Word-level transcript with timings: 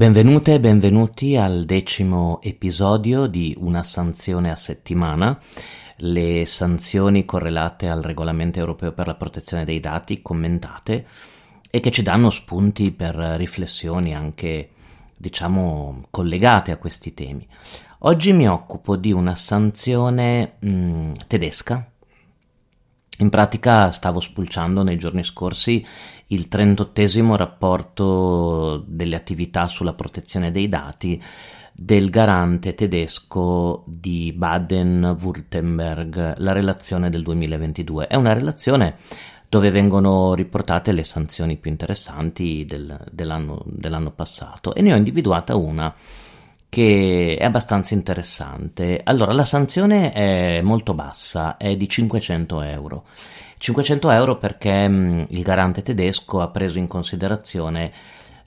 Benvenute 0.00 0.54
e 0.54 0.60
benvenuti 0.60 1.36
al 1.36 1.66
decimo 1.66 2.40
episodio 2.40 3.26
di 3.26 3.54
Una 3.60 3.82
sanzione 3.82 4.50
a 4.50 4.56
settimana, 4.56 5.38
le 5.96 6.46
sanzioni 6.46 7.26
correlate 7.26 7.86
al 7.86 8.00
regolamento 8.00 8.58
europeo 8.58 8.92
per 8.92 9.06
la 9.06 9.14
protezione 9.14 9.66
dei 9.66 9.78
dati 9.78 10.22
commentate 10.22 11.06
e 11.70 11.80
che 11.80 11.90
ci 11.90 12.00
danno 12.00 12.30
spunti 12.30 12.92
per 12.92 13.14
riflessioni 13.14 14.14
anche, 14.14 14.70
diciamo, 15.14 16.06
collegate 16.08 16.70
a 16.70 16.78
questi 16.78 17.12
temi. 17.12 17.46
Oggi 17.98 18.32
mi 18.32 18.48
occupo 18.48 18.96
di 18.96 19.12
una 19.12 19.34
sanzione 19.34 20.54
mh, 20.60 21.12
tedesca 21.26 21.89
in 23.20 23.28
pratica 23.28 23.90
stavo 23.90 24.20
spulciando 24.20 24.82
nei 24.82 24.96
giorni 24.96 25.22
scorsi 25.24 25.86
il 26.28 26.48
38 26.48 27.36
rapporto 27.36 28.84
delle 28.86 29.16
attività 29.16 29.66
sulla 29.66 29.92
protezione 29.94 30.50
dei 30.50 30.68
dati 30.68 31.22
del 31.72 32.10
garante 32.10 32.74
tedesco 32.74 33.84
di 33.86 34.32
Baden-Württemberg, 34.36 36.34
la 36.38 36.52
relazione 36.52 37.08
del 37.10 37.22
2022. 37.22 38.06
È 38.06 38.16
una 38.16 38.32
relazione 38.32 38.96
dove 39.48 39.70
vengono 39.70 40.34
riportate 40.34 40.92
le 40.92 41.04
sanzioni 41.04 41.56
più 41.56 41.70
interessanti 41.70 42.64
del, 42.66 42.98
dell'anno, 43.10 43.62
dell'anno 43.66 44.12
passato 44.12 44.74
e 44.74 44.82
ne 44.82 44.92
ho 44.92 44.96
individuata 44.96 45.56
una 45.56 45.92
che 46.70 47.36
è 47.38 47.44
abbastanza 47.44 47.94
interessante. 47.94 49.00
Allora, 49.04 49.32
la 49.32 49.44
sanzione 49.44 50.12
è 50.12 50.60
molto 50.62 50.94
bassa, 50.94 51.56
è 51.56 51.76
di 51.76 51.88
500 51.88 52.62
euro. 52.62 53.04
500 53.58 54.10
euro 54.10 54.38
perché 54.38 54.88
mh, 54.88 54.94
mm, 54.94 55.22
il 55.30 55.42
garante 55.42 55.82
tedesco 55.82 56.40
ha 56.40 56.48
preso 56.48 56.78
in 56.78 56.86
considerazione 56.86 57.92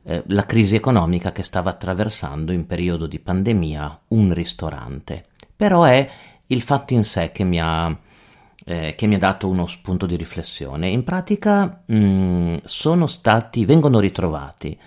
eh, 0.06 0.24
la 0.28 0.46
crisi 0.46 0.76
economica 0.76 1.32
che 1.32 1.44
stava 1.44 1.70
attraversando 1.70 2.52
in 2.54 2.66
periodo 2.66 3.08
di 3.08 3.20
pandemia 3.20 4.00
un 4.08 4.34
ristorante. 4.34 5.26
Però 5.56 5.84
è 5.84 6.10
il 6.48 6.62
fatto 6.62 6.94
in 6.94 7.04
sé 7.04 7.32
che 7.32 7.44
mi 7.44 7.60
ha, 7.60 7.96
eh, 8.66 8.96
che 8.96 9.06
mi 9.06 9.16
ha 9.16 9.20
dato 9.20 9.50
uno 9.50 9.68
spunto 9.68 10.06
di 10.06 10.16
riflessione. 10.16 10.88
In 10.88 11.04
pratica 11.04 11.84
mh, 11.86 11.96
mm, 11.96 12.56
sono 12.64 13.06
stati, 13.06 13.66
vengono 13.66 14.00
ritrovati 14.00 14.80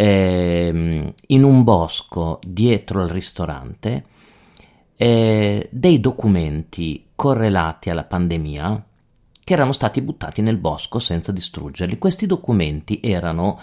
eh, 0.00 1.12
in 1.26 1.42
un 1.42 1.64
bosco 1.64 2.38
dietro 2.46 3.02
al 3.02 3.08
ristorante 3.08 4.04
eh, 4.94 5.68
dei 5.72 5.98
documenti 5.98 7.06
correlati 7.16 7.90
alla 7.90 8.04
pandemia 8.04 8.84
che 9.42 9.52
erano 9.52 9.72
stati 9.72 10.00
buttati 10.00 10.40
nel 10.40 10.56
bosco 10.56 11.00
senza 11.00 11.32
distruggerli. 11.32 11.98
Questi 11.98 12.26
documenti 12.26 13.00
erano 13.02 13.58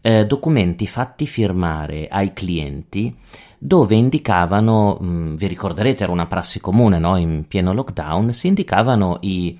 eh, 0.00 0.26
documenti 0.26 0.86
fatti 0.86 1.26
firmare 1.26 2.06
ai 2.06 2.32
clienti 2.34 3.12
dove 3.58 3.96
indicavano, 3.96 4.96
mh, 5.00 5.06
mm, 5.06 5.34
vi 5.34 5.46
ricorderete 5.48 6.04
era 6.04 6.12
una 6.12 6.26
prassi 6.26 6.60
comune 6.60 7.00
no? 7.00 7.16
in 7.16 7.46
pieno 7.48 7.72
lockdown, 7.72 8.32
si 8.32 8.46
indicavano 8.46 9.18
i, 9.22 9.58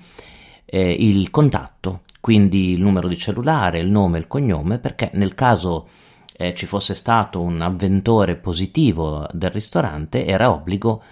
eh, 0.63 0.95
il 0.97 1.29
contatto, 1.29 2.03
quindi 2.21 2.71
il 2.71 2.81
numero 2.81 3.09
di 3.09 3.17
cellulare, 3.17 3.79
il 3.79 3.89
nome, 3.89 4.17
il 4.17 4.27
cognome, 4.27 4.79
perché 4.79 5.11
nel 5.15 5.35
caso 5.35 5.87
eh, 6.41 6.55
ci 6.55 6.65
fosse 6.65 6.95
stato 6.95 7.39
un 7.39 7.61
avventore 7.61 8.35
positivo 8.35 9.27
del 9.31 9.51
ristorante, 9.51 10.25
era 10.25 10.49
obbligo 10.49 11.03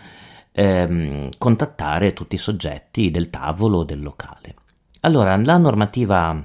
ehm, 0.51 1.29
contattare 1.37 2.13
tutti 2.13 2.33
i 2.33 2.39
soggetti 2.39 3.11
del 3.11 3.29
tavolo 3.29 3.79
o 3.79 3.83
del 3.83 4.01
locale. 4.01 4.55
Allora, 5.01 5.37
la 5.37 5.57
normativa, 5.57 6.43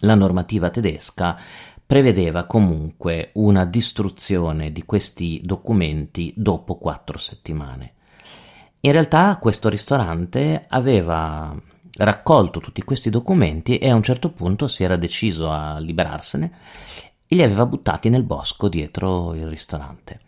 la 0.00 0.14
normativa 0.14 0.70
tedesca 0.70 1.38
prevedeva 1.86 2.44
comunque 2.44 3.30
una 3.34 3.64
distruzione 3.64 4.72
di 4.72 4.82
questi 4.84 5.40
documenti 5.44 6.32
dopo 6.36 6.76
quattro 6.78 7.16
settimane. 7.16 7.94
In 8.80 8.90
realtà 8.90 9.38
questo 9.40 9.68
ristorante 9.68 10.64
aveva 10.68 11.54
raccolto 11.94 12.58
tutti 12.58 12.82
questi 12.82 13.10
documenti 13.10 13.78
e 13.78 13.90
a 13.90 13.94
un 13.94 14.02
certo 14.02 14.30
punto 14.30 14.66
si 14.66 14.82
era 14.82 14.96
deciso 14.96 15.50
a 15.50 15.78
liberarsene 15.78 16.52
e 17.32 17.34
li 17.34 17.42
aveva 17.42 17.64
buttati 17.64 18.10
nel 18.10 18.24
bosco 18.24 18.68
dietro 18.68 19.32
il 19.32 19.46
ristorante. 19.46 20.20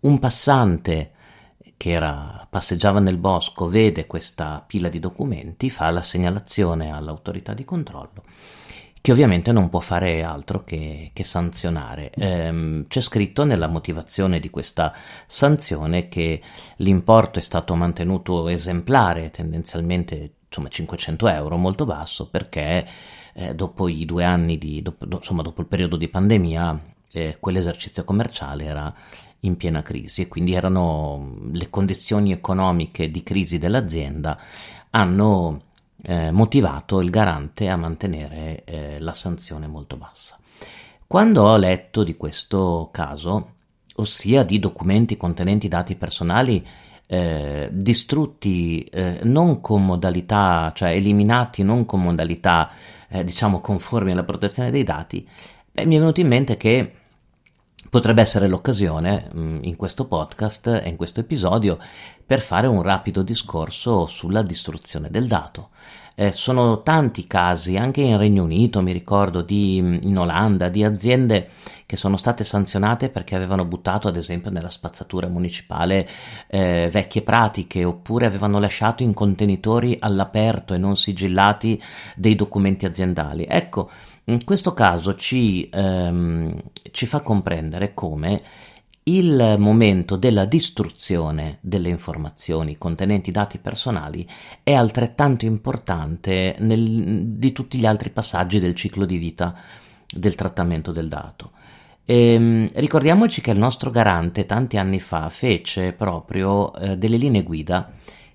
Un 0.00 0.18
passante 0.18 1.12
che 1.78 1.92
era, 1.92 2.46
passeggiava 2.48 3.00
nel 3.00 3.16
bosco 3.16 3.66
vede 3.68 4.06
questa 4.06 4.62
pila 4.66 4.90
di 4.90 5.00
documenti, 5.00 5.70
fa 5.70 5.88
la 5.88 6.02
segnalazione 6.02 6.92
all'autorità 6.92 7.54
di 7.54 7.64
controllo 7.64 8.24
che 9.00 9.10
ovviamente 9.10 9.50
non 9.50 9.68
può 9.68 9.80
fare 9.80 10.22
altro 10.22 10.62
che, 10.62 11.10
che 11.12 11.24
sanzionare. 11.24 12.12
Ehm, 12.14 12.86
c'è 12.86 13.00
scritto 13.00 13.42
nella 13.42 13.66
motivazione 13.66 14.38
di 14.38 14.48
questa 14.48 14.94
sanzione 15.26 16.06
che 16.06 16.40
l'importo 16.76 17.40
è 17.40 17.42
stato 17.42 17.74
mantenuto 17.74 18.46
esemplare, 18.46 19.30
tendenzialmente 19.30 20.34
insomma 20.52 20.68
500 20.68 21.28
euro, 21.28 21.56
molto 21.56 21.86
basso, 21.86 22.28
perché 22.28 22.86
eh, 23.32 23.54
dopo 23.54 23.88
i 23.88 24.04
due 24.04 24.24
anni 24.24 24.58
di, 24.58 24.82
dopo, 24.82 25.06
insomma 25.08 25.40
dopo 25.40 25.62
il 25.62 25.66
periodo 25.66 25.96
di 25.96 26.08
pandemia, 26.08 26.80
eh, 27.10 27.38
quell'esercizio 27.40 28.04
commerciale 28.04 28.64
era 28.64 28.94
in 29.40 29.56
piena 29.56 29.82
crisi 29.82 30.22
e 30.22 30.28
quindi 30.28 30.52
erano 30.52 31.36
le 31.50 31.68
condizioni 31.70 32.32
economiche 32.32 33.10
di 33.10 33.22
crisi 33.22 33.58
dell'azienda 33.58 34.38
hanno 34.90 35.62
eh, 36.02 36.30
motivato 36.30 37.00
il 37.00 37.10
garante 37.10 37.68
a 37.68 37.76
mantenere 37.76 38.62
eh, 38.64 39.00
la 39.00 39.14
sanzione 39.14 39.66
molto 39.66 39.96
bassa. 39.96 40.36
Quando 41.06 41.42
ho 41.42 41.56
letto 41.56 42.04
di 42.04 42.16
questo 42.16 42.88
caso, 42.92 43.54
ossia 43.96 44.44
di 44.44 44.58
documenti 44.58 45.16
contenenti 45.16 45.68
dati 45.68 45.96
personali 45.96 46.64
eh, 47.06 47.68
distrutti 47.70 48.82
eh, 48.84 49.20
non 49.24 49.60
con 49.60 49.84
modalità, 49.84 50.72
cioè 50.74 50.90
eliminati 50.90 51.62
non 51.62 51.84
con 51.84 52.02
modalità 52.02 52.70
eh, 53.08 53.24
diciamo 53.24 53.60
conformi 53.60 54.12
alla 54.12 54.24
protezione 54.24 54.70
dei 54.70 54.84
dati, 54.84 55.26
beh, 55.70 55.84
mi 55.86 55.96
è 55.96 55.98
venuto 55.98 56.20
in 56.20 56.28
mente 56.28 56.56
che 56.56 56.92
potrebbe 57.90 58.22
essere 58.22 58.48
l'occasione 58.48 59.28
mh, 59.30 59.40
mm, 59.40 59.58
in 59.64 59.76
questo 59.76 60.06
podcast 60.06 60.80
e 60.82 60.88
in 60.88 60.96
questo 60.96 61.20
episodio 61.20 61.78
per 62.24 62.40
fare 62.40 62.66
un 62.66 62.80
rapido 62.82 63.22
discorso 63.22 64.06
sulla 64.06 64.42
distruzione 64.42 65.10
del 65.10 65.26
dato. 65.26 65.70
Eh, 66.14 66.32
sono 66.32 66.82
tanti 66.82 67.26
casi, 67.26 67.76
anche 67.76 68.02
in 68.02 68.18
Regno 68.18 68.42
Unito, 68.42 68.82
mi 68.82 68.92
ricordo, 68.92 69.42
di, 69.42 69.76
in 69.76 70.18
Olanda, 70.18 70.68
di 70.68 70.84
aziende 70.84 71.48
che 71.86 71.96
sono 71.96 72.16
state 72.16 72.44
sanzionate 72.44 73.10
perché 73.10 73.34
avevano 73.34 73.64
buttato, 73.64 74.08
ad 74.08 74.16
esempio, 74.16 74.50
nella 74.50 74.70
spazzatura 74.70 75.28
municipale 75.28 76.08
eh, 76.48 76.88
vecchie 76.90 77.22
pratiche 77.22 77.84
oppure 77.84 78.26
avevano 78.26 78.58
lasciato 78.58 79.02
in 79.02 79.12
contenitori 79.12 79.96
all'aperto 80.00 80.74
e 80.74 80.78
non 80.78 80.96
sigillati 80.96 81.80
dei 82.16 82.34
documenti 82.34 82.86
aziendali. 82.86 83.46
Ecco, 83.48 83.90
in 84.24 84.44
questo 84.44 84.72
caso 84.72 85.16
ci, 85.16 85.68
ehm, 85.70 86.62
ci 86.90 87.06
fa 87.06 87.20
comprendere 87.20 87.92
come 87.92 88.40
il 89.04 89.56
momento 89.58 90.16
della 90.16 90.44
distruzione 90.44 91.58
delle 91.60 91.88
informazioni 91.88 92.78
contenenti 92.78 93.32
dati 93.32 93.58
personali 93.58 94.28
è 94.62 94.74
altrettanto 94.74 95.44
importante 95.44 96.54
nel, 96.60 97.26
di 97.26 97.52
tutti 97.52 97.78
gli 97.78 97.86
altri 97.86 98.10
passaggi 98.10 98.60
del 98.60 98.74
ciclo 98.74 99.04
di 99.04 99.16
vita 99.16 99.54
del 100.08 100.34
trattamento 100.36 100.92
del 100.92 101.08
dato. 101.08 101.50
E, 102.04 102.32
ehm, 102.34 102.68
ricordiamoci 102.74 103.40
che 103.40 103.50
il 103.50 103.58
nostro 103.58 103.90
garante 103.90 104.46
tanti 104.46 104.76
anni 104.76 105.00
fa 105.00 105.28
fece 105.28 105.92
proprio 105.92 106.72
eh, 106.74 106.96
delle 106.96 107.16
linee 107.16 107.42
guida 107.42 107.90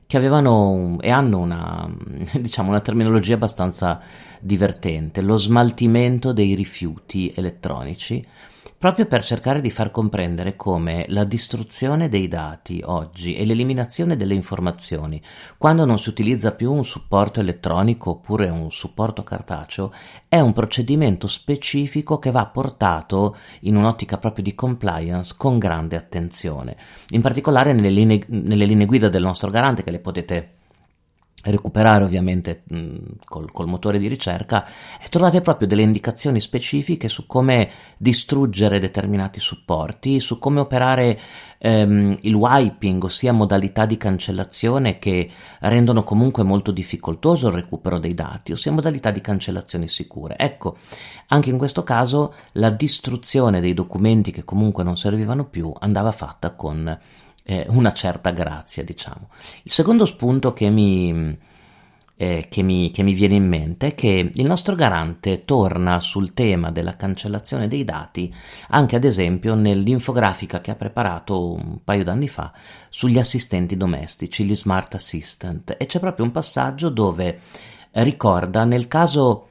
che 0.05 0.17
avevano 0.17 0.97
e 1.01 1.11
hanno 1.11 1.37
una, 1.37 1.89
diciamo, 2.39 2.69
una 2.69 2.79
terminologia 2.79 3.35
abbastanza 3.35 4.01
divertente, 4.39 5.21
lo 5.21 5.37
smaltimento 5.37 6.33
dei 6.33 6.55
rifiuti 6.55 7.31
elettronici 7.35 8.25
proprio 8.77 9.07
per 9.07 9.23
cercare 9.23 9.59
di 9.59 9.71
far 9.71 9.89
comprendere 9.89 10.55
come 10.55 11.05
la 11.09 11.23
distruzione 11.23 12.09
dei 12.09 12.27
dati 12.27 12.81
oggi 12.85 13.35
e 13.35 13.43
l'eliminazione 13.43 14.15
delle 14.15 14.35
informazioni, 14.35 15.21
quando 15.57 15.83
non 15.83 15.97
si 15.97 16.09
utilizza 16.09 16.53
più 16.53 16.71
un 16.71 16.83
supporto 16.83 17.39
elettronico 17.39 18.11
oppure 18.11 18.49
un 18.49 18.71
supporto 18.71 19.23
cartaceo, 19.23 19.91
è 20.27 20.39
un 20.39 20.53
procedimento 20.53 21.27
specifico 21.27 22.19
che 22.19 22.29
va 22.29 22.45
portato 22.45 23.35
in 23.61 23.75
un'ottica 23.75 24.17
proprio 24.19 24.43
di 24.43 24.53
compliance 24.53 25.33
con 25.35 25.57
grande 25.57 25.95
attenzione. 25.95 26.77
In 27.09 27.21
particolare 27.21 27.73
nelle 27.73 27.89
linee, 27.89 28.23
nelle 28.27 28.65
linee 28.65 28.85
guida 28.85 29.09
del 29.09 29.23
nostro 29.23 29.49
garante 29.49 29.83
che 29.83 29.91
le 29.91 29.99
potete 29.99 30.56
recuperare 31.51 32.03
ovviamente 32.03 32.63
mh, 32.67 32.95
col, 33.25 33.51
col, 33.51 33.67
motore 33.67 33.99
di 33.99 34.07
ricerca 34.07 34.65
e 35.01 35.07
trovate 35.09 35.41
proprio 35.41 35.67
delle 35.67 35.81
indicazioni 35.81 36.41
specifiche 36.41 37.07
su 37.07 37.25
come 37.25 37.69
distruggere 37.97 38.79
determinati 38.79 39.39
supporti, 39.39 40.19
su 40.19 40.39
come 40.39 40.59
operare 40.59 41.19
ehm, 41.57 42.17
il 42.21 42.33
wiping, 42.33 43.03
ossia 43.03 43.31
modalità 43.31 43.85
di 43.85 43.97
cancellazione 43.97 44.99
che 44.99 45.29
rendono 45.59 46.03
comunque 46.03 46.43
molto 46.43 46.71
difficoltoso 46.71 47.47
il 47.47 47.53
recupero 47.53 47.99
dei 47.99 48.13
dati, 48.13 48.51
ossia 48.51 48.71
modalità 48.71 49.11
di 49.11 49.21
cancellazione 49.21 49.87
sicure. 49.87 50.37
Ecco, 50.37 50.77
anche 51.27 51.49
in 51.49 51.57
questo 51.57 51.83
caso 51.83 52.33
la 52.53 52.69
distruzione 52.69 53.61
dei 53.61 53.73
documenti 53.73 54.31
che 54.31 54.43
comunque 54.43 54.83
non 54.83 54.97
servivano 54.97 55.45
più 55.45 55.73
andava 55.79 56.11
fatta 56.11 56.51
con 56.51 56.97
eh, 57.49 57.65
una 57.69 57.93
certa 57.93 58.31
grazia, 58.31 58.83
diciamo. 58.83 59.29
Il 59.63 59.71
secondo 59.71 60.03
spunto 60.03 60.51
che 60.51 60.69
mi, 60.69 61.37
eh, 62.17 62.47
che, 62.49 62.61
mi, 62.61 62.91
che 62.91 63.03
mi, 63.03 63.13
viene 63.13 63.35
in 63.35 63.47
mente 63.47 63.87
è 63.87 63.95
che 63.95 64.31
il 64.33 64.45
nostro 64.45 64.75
garante 64.75 65.45
torna 65.45 66.01
sul 66.01 66.33
tema 66.33 66.71
della 66.71 66.97
cancellazione 66.97 67.69
dei 67.69 67.85
dati 67.85 68.33
anche 68.69 68.97
ad 68.97 69.05
esempio 69.05 69.55
nell'infografica 69.55 70.59
che 70.59 70.71
ha 70.71 70.75
preparato 70.75 71.53
un 71.53 71.79
paio 71.85 72.03
d'anni 72.03 72.27
fa 72.27 72.51
sugli 72.89 73.17
assistenti 73.17 73.77
domestici, 73.77 74.43
gli 74.43 74.55
smart 74.55 74.95
assistant, 74.95 75.73
e 75.77 75.85
c'è 75.85 75.99
proprio 75.99 76.25
un 76.25 76.31
passaggio 76.31 76.89
dove 76.89 77.39
ricorda 77.91 78.65
nel 78.65 78.89
caso 78.89 79.47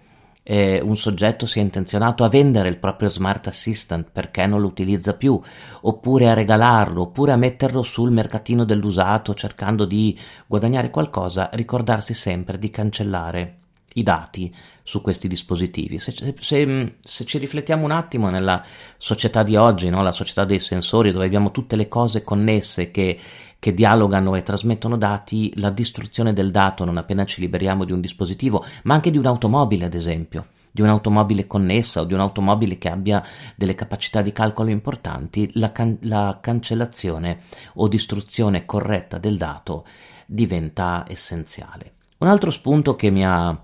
eh, 0.49 0.81
un 0.81 0.97
soggetto 0.97 1.45
sia 1.45 1.61
intenzionato 1.61 2.23
a 2.23 2.29
vendere 2.29 2.69
il 2.69 2.79
proprio 2.79 3.09
smart 3.09 3.49
assistant 3.49 4.09
perché 4.13 4.47
non 4.47 4.61
lo 4.61 4.69
utilizza 4.69 5.15
più, 5.15 5.41
oppure 5.81 6.29
a 6.29 6.35
regalarlo, 6.35 7.03
oppure 7.03 7.33
a 7.33 7.37
metterlo 7.37 7.83
sul 7.83 8.13
mercatino 8.13 8.65
dell'usato 8.65 9.35
cercando 9.35 9.85
di 9.85 10.17
guadagnare 10.47 10.91
qualcosa, 10.91 11.51
ricordarsi 11.53 12.15
sempre 12.15 12.59
di 12.59 12.71
cancellare 12.71 13.57
i 13.95 14.03
dati 14.05 14.55
su 14.83 15.01
questi 15.01 15.27
dispositivi. 15.27 15.99
Se, 15.99 16.13
se, 16.13 16.95
se, 17.01 17.25
ci 17.25 17.39
riflettiamo 17.39 17.85
un 17.85 17.91
attimo 17.91 18.31
nella 18.31 18.65
società 18.99 19.43
di 19.43 19.57
oggi, 19.57 19.89
no? 19.89 20.03
la 20.03 20.13
società 20.13 20.45
dei 20.45 20.61
sensori, 20.61 21.11
dove 21.11 21.27
abbiamo 21.27 21.51
tutte 21.51 21.75
le 21.75 21.89
cose 21.89 22.23
connesse 22.23 22.93
che 22.93 23.19
che 23.59 23.75
dialogano 23.75 24.37
e 24.37 24.43
trasmettono 24.43 24.97
dati, 24.97 25.53
la 25.57 25.71
distruzione 25.71 26.33
del 26.33 26.51
dato 26.51 26.85
non 26.85 26.97
appena 26.97 27.25
ci 27.25 27.41
liberiamo 27.41 27.85
di 27.85 27.93
un 27.93 28.01
dispositivo, 28.01 28.65
ma 28.85 28.95
anche 28.95 29.11
di 29.11 29.19
un'automobile, 29.19 29.87
ad 29.87 29.95
esempio 29.95 30.47
di 30.77 30.83
un'automobile 30.83 31.47
connessa 31.47 32.03
o 32.03 32.05
di 32.05 32.13
un'automobile 32.13 32.77
che 32.77 32.91
abbia 32.91 33.25
delle 33.55 33.75
capacità 33.75 34.21
di 34.21 34.31
calcolo 34.31 34.69
importanti, 34.69 35.51
la, 35.55 35.73
can- 35.73 35.97
la 36.03 36.39
cancellazione 36.39 37.39
o 37.77 37.89
distruzione 37.89 38.67
corretta 38.67 39.17
del 39.17 39.39
dato 39.39 39.87
diventa 40.27 41.07
essenziale. 41.09 41.95
Un 42.19 42.29
altro 42.29 42.51
spunto 42.51 42.95
che 42.95 43.09
mi 43.09 43.25
ha, 43.25 43.59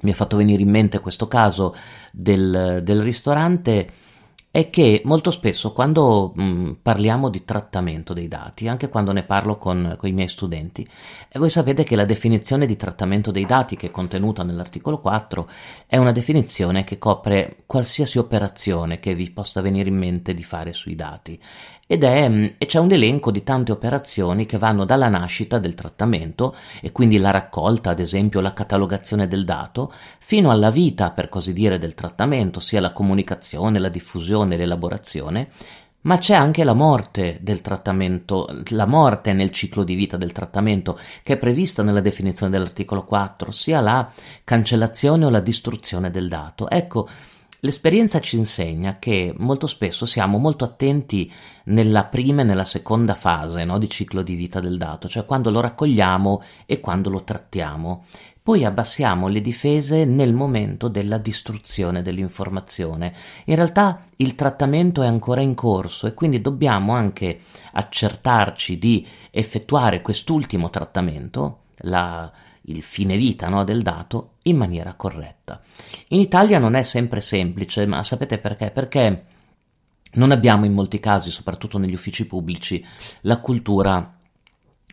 mi 0.00 0.10
ha 0.10 0.14
fatto 0.14 0.36
venire 0.36 0.60
in 0.60 0.70
mente 0.70 0.98
questo 0.98 1.28
caso 1.28 1.72
del, 2.10 2.80
del 2.82 3.00
ristorante 3.00 3.88
è 4.54 4.70
che 4.70 5.02
molto 5.02 5.32
spesso 5.32 5.72
quando 5.72 6.30
mh, 6.32 6.76
parliamo 6.80 7.28
di 7.28 7.44
trattamento 7.44 8.12
dei 8.12 8.28
dati, 8.28 8.68
anche 8.68 8.88
quando 8.88 9.10
ne 9.10 9.24
parlo 9.24 9.58
con, 9.58 9.96
con, 9.98 10.08
i 10.08 10.12
miei 10.12 10.28
studenti, 10.28 10.86
voi 11.32 11.50
sapete 11.50 11.82
che 11.82 11.96
la 11.96 12.04
definizione 12.04 12.64
di 12.64 12.76
trattamento 12.76 13.32
dei 13.32 13.46
dati 13.46 13.74
che 13.74 13.88
è 13.88 13.90
contenuta 13.90 14.44
nell'articolo 14.44 15.00
4 15.00 15.48
è 15.88 15.96
una 15.96 16.12
definizione 16.12 16.84
che 16.84 16.98
copre 16.98 17.64
qualsiasi 17.66 18.16
operazione 18.18 19.00
che 19.00 19.16
vi 19.16 19.28
possa 19.32 19.60
venire 19.60 19.88
in 19.88 19.96
mente 19.96 20.32
di 20.34 20.44
fare 20.44 20.72
sui 20.72 20.94
dati 20.94 21.36
ed 21.86 22.04
è, 22.04 22.28
mm, 22.28 22.44
e 22.58 22.66
c'è 22.66 22.78
un 22.78 22.92
elenco 22.92 23.30
di 23.30 23.42
tante 23.42 23.72
operazioni 23.72 24.46
che 24.46 24.58
vanno 24.58 24.84
dalla 24.84 25.08
nascita 25.08 25.58
del 25.58 25.74
trattamento 25.74 26.54
e 26.80 26.92
quindi 26.92 27.18
la 27.18 27.30
raccolta, 27.30 27.90
ad 27.90 28.00
esempio 28.00 28.40
la 28.40 28.52
catalogazione 28.52 29.28
del 29.28 29.44
dato, 29.44 29.92
fino 30.18 30.50
alla 30.50 30.70
vita, 30.70 31.10
per 31.10 31.28
così 31.28 31.52
dire, 31.52 31.78
del 31.78 31.94
trattamento, 31.94 32.60
sia 32.60 32.80
la 32.80 32.92
comunicazione, 32.92 33.78
la 33.78 33.88
diffusione, 33.88 34.56
l'elaborazione, 34.56 35.48
ma 36.04 36.18
c'è 36.18 36.34
anche 36.34 36.64
la 36.64 36.74
morte 36.74 37.38
del 37.40 37.62
trattamento, 37.62 38.46
la 38.70 38.86
morte 38.86 39.32
nel 39.32 39.50
ciclo 39.50 39.84
di 39.84 39.94
vita 39.94 40.18
del 40.18 40.32
trattamento 40.32 40.98
che 41.22 41.34
è 41.34 41.38
prevista 41.38 41.82
nella 41.82 42.02
definizione 42.02 42.52
dell'articolo 42.52 43.04
4, 43.04 43.50
sia 43.50 43.80
la 43.80 44.10
cancellazione 44.44 45.24
o 45.24 45.30
la 45.30 45.40
distruzione 45.40 46.10
del 46.10 46.28
dato. 46.28 46.68
Ecco, 46.68 47.08
L'esperienza 47.64 48.20
ci 48.20 48.36
insegna 48.36 48.98
che 48.98 49.32
molto 49.38 49.66
spesso 49.66 50.04
siamo 50.04 50.36
molto 50.36 50.66
attenti 50.66 51.32
nella 51.64 52.04
prima 52.04 52.42
e 52.42 52.44
nella 52.44 52.66
seconda 52.66 53.14
fase 53.14 53.64
no, 53.64 53.78
di 53.78 53.88
ciclo 53.88 54.20
di 54.20 54.34
vita 54.34 54.60
del 54.60 54.76
dato, 54.76 55.08
cioè 55.08 55.24
quando 55.24 55.48
lo 55.48 55.60
raccogliamo 55.60 56.42
e 56.66 56.78
quando 56.80 57.08
lo 57.08 57.24
trattiamo. 57.24 58.04
Poi 58.42 58.66
abbassiamo 58.66 59.28
le 59.28 59.40
difese 59.40 60.04
nel 60.04 60.34
momento 60.34 60.88
della 60.88 61.16
distruzione 61.16 62.02
dell'informazione. 62.02 63.14
In 63.46 63.56
realtà 63.56 64.04
il 64.16 64.34
trattamento 64.34 65.00
è 65.00 65.06
ancora 65.06 65.40
in 65.40 65.54
corso 65.54 66.06
e 66.06 66.12
quindi 66.12 66.42
dobbiamo 66.42 66.92
anche 66.92 67.40
accertarci 67.72 68.76
di 68.76 69.06
effettuare 69.30 70.02
quest'ultimo 70.02 70.68
trattamento, 70.68 71.60
la 71.78 72.30
il 72.66 72.82
fine 72.82 73.16
vita 73.16 73.48
no, 73.48 73.64
del 73.64 73.82
dato 73.82 74.34
in 74.42 74.56
maniera 74.56 74.94
corretta. 74.94 75.60
In 76.08 76.20
Italia 76.20 76.58
non 76.58 76.74
è 76.74 76.82
sempre 76.82 77.20
semplice, 77.20 77.86
ma 77.86 78.02
sapete 78.02 78.38
perché? 78.38 78.70
Perché 78.70 79.24
non 80.14 80.30
abbiamo 80.30 80.64
in 80.64 80.72
molti 80.72 80.98
casi, 80.98 81.30
soprattutto 81.30 81.78
negli 81.78 81.94
uffici 81.94 82.26
pubblici, 82.26 82.84
la 83.22 83.38
cultura 83.40 84.14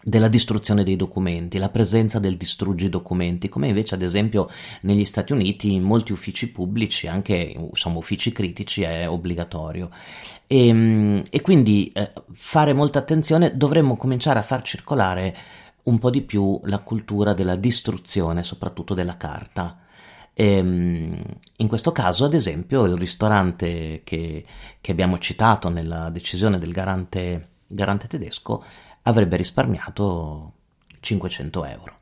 della 0.03 0.27
distruzione 0.27 0.83
dei 0.83 0.95
documenti, 0.95 1.59
la 1.59 1.69
presenza 1.69 2.18
del 2.18 2.38
distruggi 2.38 2.89
documenti, 2.89 3.50
come 3.50 3.68
invece 3.68 3.95
ad 3.95 4.01
esempio 4.01 4.50
negli 4.81 5.06
Stati 5.06 5.31
Uniti 5.31 5.73
in 5.73 5.83
molti 5.83 6.12
uffici 6.12 6.50
pubblici, 6.50 7.07
anche 7.07 7.35
insomma, 7.35 7.97
uffici 7.97 8.31
critici, 8.31 8.81
è 8.81 9.07
obbligatorio. 9.07 9.89
E, 10.47 10.68
ehm, 10.68 11.23
e 11.29 11.41
quindi 11.41 11.91
eh, 11.94 12.12
fare 12.33 12.73
molta 12.73 13.00
attenzione, 13.00 13.56
dovremmo 13.56 13.95
cominciare 13.95 14.39
a 14.39 14.44
far 14.44 14.63
circolare 14.63 15.38
un 15.83 16.00
po' 16.00 16.10
di 16.10 16.22
più 16.22 16.60
la 16.66 16.80
cultura 16.80 17.33
della 17.33 17.56
distruzione, 17.56 18.44
soprattutto 18.44 18.94
della 18.94 19.18
carta. 19.18 19.80
E, 20.33 20.45
ehm, 20.45 21.24
in 21.57 21.68
questo 21.68 21.92
caso, 21.92 22.25
ad 22.25 22.33
esempio, 22.33 22.86
il 22.86 22.98
ristorante 22.98 24.01
che, 24.04 24.45
che 24.80 24.92
abbiamo 24.92 25.18
citato 25.19 25.69
nella 25.69 26.10
decisione 26.10 26.57
del 26.57 26.72
garante, 26.72 27.50
garante 27.68 28.07
tedesco 28.07 28.63
avrebbe 29.04 29.36
risparmiato 29.38 30.54
500 31.00 31.66
euro. 31.66 32.00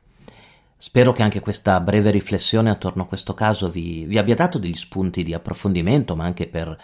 Spero 0.76 1.12
che 1.12 1.22
anche 1.22 1.40
questa 1.40 1.78
breve 1.80 2.10
riflessione 2.10 2.70
attorno 2.70 3.02
a 3.02 3.06
questo 3.06 3.34
caso 3.34 3.68
vi, 3.68 4.06
vi, 4.06 4.16
abbia 4.16 4.34
dato 4.34 4.58
degli 4.58 4.74
spunti 4.74 5.22
di 5.22 5.34
approfondimento, 5.34 6.16
ma 6.16 6.24
anche 6.24 6.46
per 6.46 6.74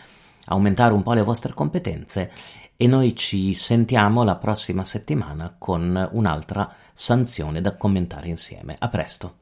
aumentare 0.47 0.93
un 0.93 1.03
po' 1.03 1.13
le 1.13 1.23
vostre 1.23 1.53
competenze 1.55 2.31
e 2.77 2.87
noi 2.87 3.17
ci 3.17 3.55
sentiamo 3.55 4.23
la 4.23 4.37
prossima 4.37 4.85
settimana 4.85 5.55
con 5.57 6.09
un'altra 6.13 6.73
sanzione 6.93 7.61
da 7.61 7.75
commentare 7.77 8.29
insieme. 8.29 8.77
A 8.79 8.89
presto. 8.89 9.35